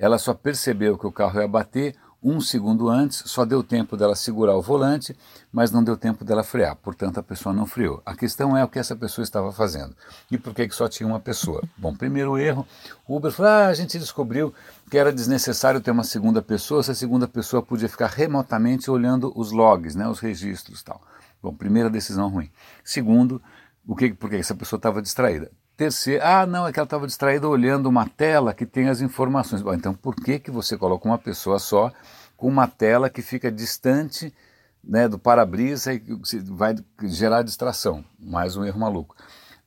Ela 0.00 0.18
só 0.18 0.32
percebeu 0.32 0.96
que 0.96 1.06
o 1.06 1.12
carro 1.12 1.38
ia 1.38 1.46
bater 1.46 1.94
um 2.22 2.40
segundo 2.40 2.88
antes, 2.88 3.22
só 3.26 3.44
deu 3.44 3.62
tempo 3.62 3.98
dela 3.98 4.14
segurar 4.14 4.56
o 4.56 4.62
volante, 4.62 5.14
mas 5.52 5.70
não 5.70 5.84
deu 5.84 5.96
tempo 5.96 6.24
dela 6.24 6.42
frear, 6.42 6.74
portanto 6.76 7.18
a 7.18 7.22
pessoa 7.22 7.54
não 7.54 7.66
freou. 7.66 8.02
A 8.04 8.14
questão 8.14 8.56
é 8.56 8.64
o 8.64 8.68
que 8.68 8.78
essa 8.78 8.96
pessoa 8.96 9.22
estava 9.22 9.52
fazendo. 9.52 9.94
E 10.30 10.38
por 10.38 10.54
que, 10.54 10.68
que 10.68 10.74
só 10.74 10.88
tinha 10.88 11.06
uma 11.06 11.20
pessoa? 11.20 11.62
Bom, 11.76 11.94
primeiro 11.94 12.38
erro, 12.38 12.66
o 13.06 13.16
Uber 13.16 13.30
falou, 13.30 13.52
ah, 13.52 13.66
a 13.66 13.74
gente 13.74 13.98
descobriu 13.98 14.54
que 14.90 14.96
era 14.96 15.12
desnecessário 15.12 15.82
ter 15.82 15.90
uma 15.90 16.04
segunda 16.04 16.40
pessoa, 16.40 16.80
essa 16.80 16.94
segunda 16.94 17.28
pessoa 17.28 17.62
podia 17.62 17.88
ficar 17.88 18.08
remotamente 18.08 18.90
olhando 18.90 19.30
os 19.36 19.52
logs, 19.52 19.94
né, 19.94 20.08
os 20.08 20.18
registros 20.18 20.82
tal. 20.82 21.00
Bom, 21.42 21.54
primeira 21.54 21.90
decisão 21.90 22.28
ruim. 22.28 22.50
Segundo, 22.82 23.40
o 23.86 23.94
que, 23.94 24.12
porque 24.14 24.36
essa 24.36 24.54
pessoa 24.54 24.78
estava 24.78 25.02
distraída. 25.02 25.50
Terceiro, 25.80 26.22
ah, 26.22 26.44
não, 26.44 26.66
é 26.66 26.72
que 26.74 26.78
ela 26.78 26.84
estava 26.84 27.06
distraída 27.06 27.48
olhando 27.48 27.88
uma 27.88 28.06
tela 28.06 28.52
que 28.52 28.66
tem 28.66 28.90
as 28.90 29.00
informações. 29.00 29.62
Bom, 29.62 29.72
então 29.72 29.94
por 29.94 30.14
que, 30.14 30.38
que 30.38 30.50
você 30.50 30.76
coloca 30.76 31.08
uma 31.08 31.16
pessoa 31.16 31.58
só 31.58 31.90
com 32.36 32.48
uma 32.48 32.68
tela 32.68 33.08
que 33.08 33.22
fica 33.22 33.50
distante 33.50 34.30
né, 34.84 35.08
do 35.08 35.18
para-brisa 35.18 35.94
e 35.94 36.02
vai 36.48 36.74
gerar 37.04 37.40
distração? 37.40 38.04
Mais 38.18 38.58
um 38.58 38.64
erro 38.66 38.78
maluco. 38.78 39.16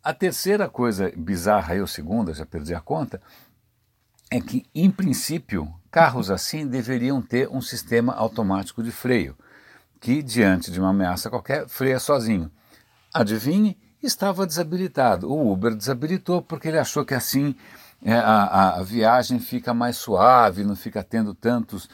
A 0.04 0.14
terceira 0.14 0.70
coisa 0.70 1.12
bizarra, 1.18 1.76
eu 1.76 1.88
segunda, 1.88 2.32
já 2.32 2.46
perdi 2.46 2.76
a 2.76 2.80
conta, 2.80 3.20
é 4.30 4.40
que, 4.40 4.68
em 4.76 4.92
princípio, 4.92 5.74
carros 5.90 6.30
assim 6.30 6.68
deveriam 6.68 7.24
ter 7.24 7.50
um 7.50 7.60
sistema 7.60 8.14
automático 8.14 8.84
de 8.84 8.92
freio 8.92 9.36
que, 10.00 10.22
diante 10.22 10.70
de 10.70 10.80
uma 10.80 10.92
ameaça 10.92 11.28
qualquer, 11.28 11.68
freia 11.68 11.98
sozinho. 11.98 12.52
Adivinhe, 13.12 13.76
estava 14.06 14.46
desabilitado. 14.46 15.32
O 15.32 15.52
Uber 15.52 15.74
desabilitou 15.76 16.42
porque 16.42 16.68
ele 16.68 16.78
achou 16.78 17.06
que 17.06 17.14
assim 17.14 17.56
é, 18.04 18.14
a, 18.14 18.76
a, 18.76 18.84
viagem 18.84 19.40
fica 19.40 19.74
mais 19.74 19.98
suave, 19.98 20.64
não 20.64 20.76
fica 20.76 21.04
tendo 21.04 21.34
tantos, 21.34 21.90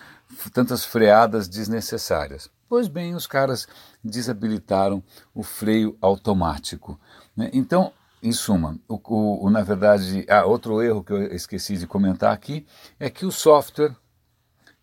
tantas 0.52 0.84
freadas 0.84 1.48
desnecessárias. 1.48 2.50
Pois 2.68 2.88
bem, 2.88 3.16
os 3.16 3.28
caras 3.28 3.68
desabilitaram 4.04 5.04
o 5.34 5.44
freio 5.44 5.98
automático. 6.02 7.00
Né? 7.36 7.50
Então, 7.54 7.92
em 8.22 8.32
suma, 8.32 8.78
o, 8.88 9.00
o, 9.46 9.50
na 9.50 9.62
verdade, 9.62 10.26
ah, 10.30 10.46
outro 10.46 10.82
erro 10.82 11.04
que 11.04 11.14
eu 11.14 11.34
esqueci 11.34 11.78
de 11.78 11.88
comentar 11.88 12.34
aqui 12.34 12.66
é 13.00 13.10
que 13.10 13.26
o 13.26 13.32
software 13.32 13.96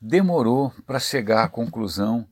demorou 0.00 0.73
para 0.87 0.99
chegar 0.99 1.45
à 1.45 1.49
conclusão 1.49 2.26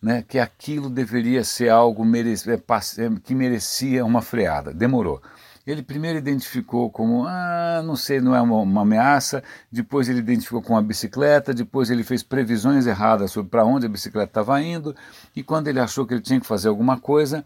né, 0.00 0.24
que 0.26 0.38
aquilo 0.38 0.88
deveria 0.88 1.42
ser 1.42 1.68
algo 1.68 2.04
é, 2.04 2.54
é, 2.54 3.20
que 3.22 3.34
merecia 3.34 4.04
uma 4.04 4.22
freada. 4.22 4.72
Demorou. 4.72 5.20
Ele 5.66 5.82
primeiro 5.82 6.18
identificou 6.18 6.88
como, 6.90 7.24
ah, 7.26 7.82
não 7.84 7.96
sei, 7.96 8.20
não 8.20 8.36
é 8.36 8.40
uma, 8.40 8.58
uma 8.58 8.82
ameaça, 8.82 9.42
depois 9.70 10.08
ele 10.08 10.20
identificou 10.20 10.62
com 10.62 10.76
a 10.76 10.82
bicicleta, 10.82 11.52
depois 11.52 11.90
ele 11.90 12.04
fez 12.04 12.22
previsões 12.22 12.86
erradas 12.86 13.32
sobre 13.32 13.50
para 13.50 13.64
onde 13.64 13.86
a 13.86 13.88
bicicleta 13.88 14.30
estava 14.30 14.62
indo, 14.62 14.94
e 15.34 15.42
quando 15.42 15.66
ele 15.66 15.80
achou 15.80 16.06
que 16.06 16.14
ele 16.14 16.20
tinha 16.20 16.40
que 16.40 16.46
fazer 16.46 16.68
alguma 16.68 17.00
coisa, 17.00 17.44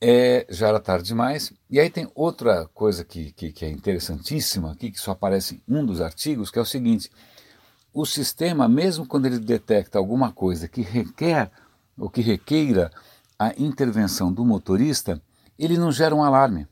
é, 0.00 0.46
já 0.48 0.68
era 0.68 0.78
tarde 0.78 1.08
demais. 1.08 1.52
E 1.68 1.80
aí 1.80 1.90
tem 1.90 2.08
outra 2.14 2.68
coisa 2.72 3.04
que, 3.04 3.32
que, 3.32 3.50
que 3.50 3.64
é 3.64 3.70
interessantíssima 3.70 4.70
aqui, 4.70 4.90
que 4.90 5.00
só 5.00 5.12
aparece 5.12 5.62
em 5.66 5.74
um 5.74 5.84
dos 5.84 6.00
artigos, 6.00 6.50
que 6.50 6.58
é 6.58 6.62
o 6.62 6.66
seguinte: 6.66 7.10
o 7.94 8.04
sistema, 8.04 8.68
mesmo 8.68 9.06
quando 9.06 9.26
ele 9.26 9.38
detecta 9.38 9.98
alguma 9.98 10.32
coisa 10.32 10.66
que 10.66 10.82
requer 10.82 11.50
ou 11.96 12.10
que 12.10 12.20
requeira 12.20 12.90
a 13.38 13.54
intervenção 13.56 14.32
do 14.32 14.44
motorista, 14.44 15.22
ele 15.56 15.78
não 15.78 15.92
gera 15.92 16.14
um 16.14 16.24
alarme. 16.24 16.66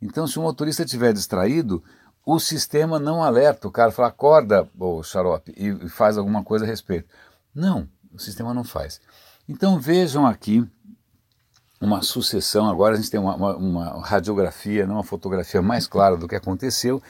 Então, 0.00 0.26
se 0.26 0.40
o 0.40 0.42
motorista 0.42 0.82
estiver 0.82 1.12
distraído, 1.12 1.82
o 2.26 2.40
sistema 2.40 2.98
não 2.98 3.22
alerta, 3.22 3.68
o 3.68 3.70
cara 3.70 3.92
fala, 3.92 4.08
acorda, 4.08 4.68
ô 4.76 5.00
xarope, 5.04 5.54
e 5.56 5.88
faz 5.88 6.18
alguma 6.18 6.42
coisa 6.42 6.64
a 6.64 6.68
respeito. 6.68 7.08
Não, 7.54 7.88
o 8.12 8.18
sistema 8.18 8.52
não 8.52 8.64
faz. 8.64 9.00
Então 9.48 9.78
vejam 9.78 10.26
aqui 10.26 10.68
uma 11.80 12.02
sucessão, 12.02 12.68
agora 12.68 12.94
a 12.94 12.96
gente 12.96 13.10
tem 13.10 13.18
uma, 13.18 13.34
uma, 13.34 13.56
uma 13.56 14.06
radiografia, 14.06 14.86
uma 14.86 15.02
fotografia 15.02 15.60
mais 15.60 15.86
clara 15.86 16.16
do 16.16 16.28
que 16.28 16.36
aconteceu, 16.36 17.02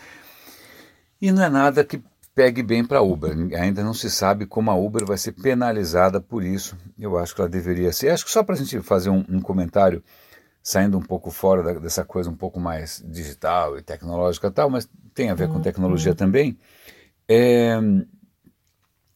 e 1.20 1.30
não 1.30 1.42
é 1.42 1.48
nada 1.48 1.84
que 1.84 2.02
pegue 2.34 2.62
bem 2.62 2.84
para 2.84 2.98
a 2.98 3.02
Uber. 3.02 3.34
Ainda 3.58 3.82
não 3.82 3.94
se 3.94 4.10
sabe 4.10 4.46
como 4.46 4.70
a 4.70 4.74
Uber 4.74 5.04
vai 5.04 5.18
ser 5.18 5.32
penalizada 5.32 6.20
por 6.20 6.42
isso. 6.42 6.76
Eu 6.98 7.18
acho 7.18 7.34
que 7.34 7.40
ela 7.40 7.50
deveria 7.50 7.92
ser. 7.92 8.10
Acho 8.10 8.24
que 8.24 8.30
só 8.30 8.42
para 8.42 8.54
a 8.54 8.58
gente 8.58 8.80
fazer 8.80 9.10
um, 9.10 9.24
um, 9.28 9.40
comentário, 9.40 10.02
saindo 10.62 10.96
um 10.98 11.02
pouco 11.02 11.30
fora 11.30 11.62
da, 11.62 11.72
dessa 11.74 12.04
coisa 12.04 12.30
um 12.30 12.36
pouco 12.36 12.58
mais 12.58 13.02
digital 13.06 13.78
e 13.78 13.82
tecnológica 13.82 14.48
e 14.48 14.50
tal, 14.50 14.70
mas 14.70 14.88
tem 15.14 15.30
a 15.30 15.34
ver 15.34 15.48
com 15.48 15.60
tecnologia 15.60 16.14
também. 16.14 16.58
É, 17.28 17.78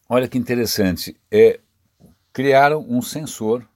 olha 0.09 0.29
que 0.29 0.39
interessante. 0.39 1.17
É, 1.31 1.61
criaram 2.33 2.85
um 2.89 3.01
sensor 3.01 3.67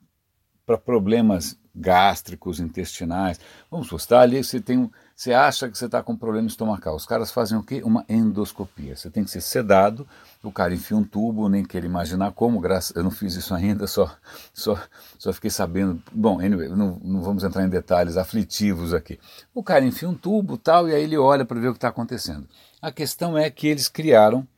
para 0.66 0.76
problemas 0.76 1.58
gástricos, 1.74 2.60
intestinais. 2.60 3.40
Vamos 3.70 3.86
supor, 3.86 3.98
está 4.00 4.20
ali, 4.20 4.42
você, 4.42 4.60
tem 4.60 4.78
um, 4.78 4.90
você 5.20 5.34
acha 5.34 5.68
que 5.68 5.76
você 5.76 5.84
está 5.84 6.02
com 6.02 6.16
problema 6.16 6.48
estomacal. 6.48 6.96
Os 6.96 7.04
caras 7.04 7.30
fazem 7.30 7.58
o 7.58 7.62
quê? 7.62 7.82
Uma 7.84 8.06
endoscopia. 8.08 8.96
Você 8.96 9.10
tem 9.10 9.22
que 9.22 9.30
ser 9.30 9.42
sedado, 9.42 10.08
o 10.42 10.50
cara 10.50 10.72
enfia 10.72 10.96
um 10.96 11.04
tubo, 11.04 11.46
nem 11.46 11.62
quero 11.62 11.84
imaginar 11.84 12.32
como, 12.32 12.58
graças, 12.58 12.96
eu 12.96 13.04
não 13.04 13.10
fiz 13.10 13.34
isso 13.34 13.52
ainda, 13.52 13.86
só, 13.86 14.10
só, 14.54 14.82
só 15.18 15.30
fiquei 15.34 15.50
sabendo. 15.50 16.02
Bom, 16.10 16.40
anyway, 16.40 16.70
não, 16.70 16.98
não 17.04 17.20
vamos 17.20 17.44
entrar 17.44 17.62
em 17.62 17.68
detalhes 17.68 18.16
aflitivos 18.16 18.94
aqui. 18.94 19.20
O 19.52 19.62
cara 19.62 19.84
enfia 19.84 20.08
um 20.08 20.14
tubo 20.14 20.56
tal, 20.56 20.88
e 20.88 20.94
aí 20.94 21.02
ele 21.02 21.18
olha 21.18 21.44
para 21.44 21.60
ver 21.60 21.68
o 21.68 21.72
que 21.72 21.76
está 21.76 21.88
acontecendo. 21.88 22.48
A 22.80 22.90
questão 22.90 23.36
é 23.36 23.50
que 23.50 23.66
eles 23.66 23.90
criaram 23.90 24.48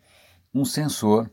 um 0.54 0.64
sensor 0.64 1.28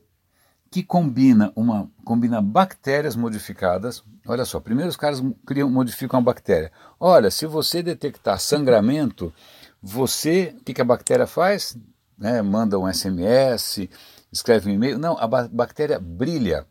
que 0.71 0.83
combina 0.83 1.51
uma 1.55 1.89
combina 2.03 2.41
bactérias 2.41 3.15
modificadas. 3.15 4.03
Olha 4.27 4.45
só, 4.45 4.59
primeiro 4.59 4.89
os 4.89 4.97
caras 4.97 5.21
criam, 5.45 5.69
modificam 5.69 6.19
a 6.19 6.23
bactéria. 6.23 6.71
Olha, 6.99 7.31
se 7.31 7.45
você 7.45 7.81
detectar 7.81 8.39
sangramento, 8.39 9.33
você, 9.81 10.55
o 10.59 10.63
que, 10.63 10.73
que 10.73 10.81
a 10.81 10.85
bactéria 10.85 11.25
faz? 11.25 11.77
Né, 12.17 12.41
manda 12.41 12.77
um 12.77 12.91
SMS, 12.91 13.89
escreve 14.31 14.69
um 14.69 14.73
e-mail. 14.73 14.99
Não, 14.99 15.17
a 15.17 15.27
bactéria 15.27 15.99
brilha. 15.99 16.65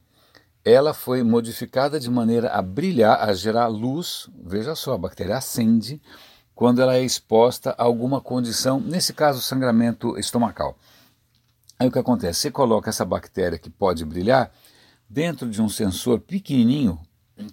Ela 0.64 0.93
foi 0.93 1.23
modificada 1.23 1.99
de 1.99 2.11
maneira 2.11 2.50
a 2.50 2.61
brilhar, 2.61 3.26
a 3.26 3.33
gerar 3.33 3.69
luz. 3.69 4.28
Veja 4.45 4.75
só, 4.75 4.95
a 4.95 4.99
bactéria 4.99 5.37
acende 5.37 6.00
quando 6.55 6.83
ela 6.83 6.97
é 6.97 7.02
exposta 7.02 7.71
a 7.78 7.85
alguma 7.85 8.21
condição, 8.21 8.81
nesse 8.81 9.12
caso, 9.12 9.40
sangramento 9.40 10.19
estomacal. 10.19 10.76
Aí 11.78 11.87
o 11.87 11.92
que 11.92 11.99
acontece? 11.99 12.40
Você 12.40 12.50
coloca 12.50 12.90
essa 12.90 13.04
bactéria 13.04 13.58
que 13.58 13.70
pode 13.70 14.04
brilhar 14.04 14.50
dentro 15.08 15.49
de 15.49 15.62
um 15.62 15.68
sensor 15.68 16.18
pequenininho 16.18 16.99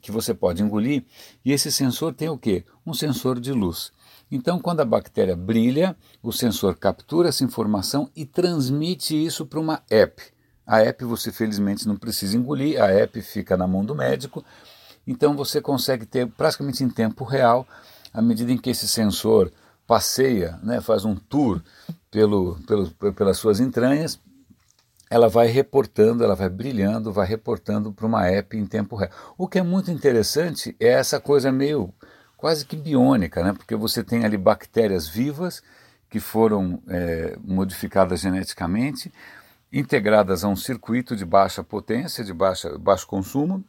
que 0.02 0.12
você 0.12 0.34
pode 0.34 0.64
engolir 0.64 1.04
e 1.44 1.52
esse 1.52 1.72
sensor 1.72 2.12
tem 2.14 2.28
o 2.28 2.38
quê? 2.38 2.66
Um 2.86 2.94
sensor 2.94 3.40
de 3.40 3.52
luz. 3.52 3.92
Então, 4.32 4.60
quando 4.60 4.80
a 4.80 4.86
bactéria 4.86 5.36
brilha, 5.36 5.96
o 6.24 6.32
sensor 6.32 6.76
captura 6.76 7.30
essa 7.30 7.44
informação 7.44 8.10
e 8.16 8.26
transmite 8.26 9.16
isso 9.16 9.46
para 9.46 9.60
uma 9.60 9.84
app. 9.92 10.24
A 10.66 10.82
app 10.82 11.06
você 11.06 11.32
felizmente 11.32 11.88
não 11.88 11.96
precisa 11.96 12.36
engolir, 12.36 12.82
a 12.82 12.88
app 12.88 13.22
fica 13.22 13.56
na 13.56 13.68
mão 13.68 13.86
do 13.86 13.94
médico. 13.94 14.44
Então 15.06 15.36
você 15.36 15.62
consegue 15.62 16.08
ter 16.08 16.28
praticamente 16.28 16.84
em 16.84 16.90
tempo 16.90 17.24
real, 17.24 17.68
à 18.12 18.24
medida 18.24 18.52
em 18.52 18.58
que 18.58 18.72
esse 18.72 18.88
sensor 18.88 19.52
passeia, 19.88 20.60
né, 20.64 20.82
faz 20.82 21.06
um 21.06 21.16
tour 21.16 21.62
pelo, 22.10 22.58
pelo, 22.66 22.92
pelas 23.14 23.38
suas 23.38 23.60
entranhas, 23.60 24.20
ela 25.10 25.30
vai 25.30 25.48
reportando, 25.48 26.24
ela 26.24 26.36
vai 26.36 26.50
brilhando, 26.50 27.12
vai 27.12 27.28
reportando 27.28 27.92
para 27.94 28.06
uma 28.06 28.28
app 28.28 28.58
em 28.58 28.66
tempo 28.66 28.96
real. 28.96 29.12
O 29.38 29.48
que 29.48 29.60
é 29.60 29.64
muito 29.64 29.92
interessante 29.92 30.76
é 30.80 30.88
essa 30.88 31.20
coisa 31.20 31.52
meio 31.52 31.94
quase 32.38 32.66
que 32.66 32.76
biônica, 32.76 33.44
né? 33.44 33.54
porque 33.54 33.76
você 33.76 34.04
tem 34.04 34.26
ali 34.26 34.38
bactérias 34.38 35.08
vivas 35.08 35.62
que 36.10 36.20
foram 36.20 36.82
é, 36.88 37.38
modificadas 37.44 38.22
geneticamente, 38.22 39.12
integradas 39.72 40.44
a 40.44 40.48
um 40.48 40.56
circuito 40.56 41.16
de 41.16 41.26
baixa 41.26 41.64
potência, 41.64 42.24
de 42.24 42.34
baixa, 42.34 42.78
baixo 42.78 43.08
consumo, 43.08 43.64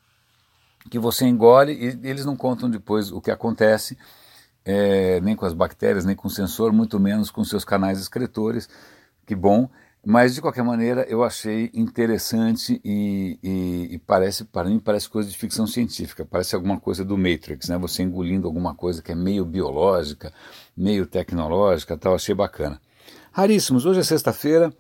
que 0.91 0.99
você 0.99 1.27
engole 1.27 1.73
e 1.73 2.09
eles 2.09 2.25
não 2.25 2.37
contam 2.37 2.71
depois 2.71 3.11
o 3.11 3.21
que 3.21 3.31
acontece 3.31 3.99
é, 4.67 5.21
nem 5.21 5.37
com 5.37 5.47
as 5.47 5.55
bactérias, 5.55 6.05
nem 6.05 6.17
com 6.17 6.27
o 6.27 6.31
sensor, 6.31 6.73
muito 6.73 6.99
menos 6.99 7.31
com 7.31 7.45
seus 7.45 7.65
canais 7.65 8.01
excretores. 8.01 8.69
Que 9.25 9.35
bom. 9.35 9.71
Mas 10.05 10.35
de 10.35 10.41
qualquer 10.41 10.63
maneira 10.63 11.05
eu 11.09 11.25
achei 11.25 11.71
interessante 11.75 12.81
e, 12.85 13.39
e, 13.43 13.95
e, 13.95 13.99
parece 13.99 14.45
para 14.45 14.69
mim 14.69 14.79
parece 14.79 15.09
coisa 15.09 15.29
de 15.29 15.37
ficção 15.37 15.67
científica, 15.67 16.25
parece 16.25 16.55
alguma 16.55 16.79
coisa 16.79 17.05
do 17.05 17.19
Matrix, 17.19 17.69
né? 17.69 17.77
Você 17.79 18.05
engolindo 18.05 18.47
alguma 18.47 18.73
coisa 18.73 19.03
que 19.03 19.11
é 19.11 19.17
meio 19.17 19.45
biológica, 19.45 20.33
meio 20.77 21.07
tecnológica, 21.07 21.97
tal. 21.97 22.15
Achei 22.15 22.35
bacana. 22.35 22.81
Raríssimos. 23.33 23.85
Hoje 23.85 24.01
é 24.01 24.05
sexta-feira. 24.05 24.73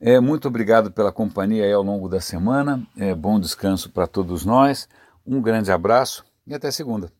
É, 0.00 0.18
muito 0.18 0.48
obrigado 0.48 0.90
pela 0.90 1.12
companhia 1.12 1.74
ao 1.74 1.82
longo 1.82 2.08
da 2.08 2.20
semana. 2.20 2.82
É, 2.96 3.14
bom 3.14 3.38
descanso 3.38 3.90
para 3.90 4.06
todos 4.06 4.46
nós. 4.46 4.88
Um 5.26 5.42
grande 5.42 5.70
abraço 5.70 6.24
e 6.46 6.54
até 6.54 6.70
segunda. 6.70 7.19